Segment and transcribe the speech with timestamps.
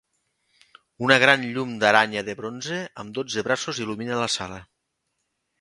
[1.07, 4.63] Una gran llum d'aranya de bronze amb dotze braços il·lumina la sala.